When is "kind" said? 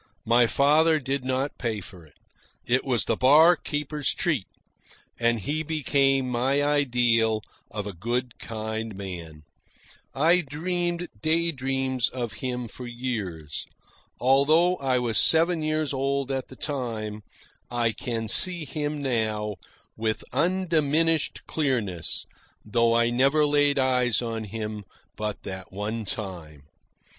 8.39-8.95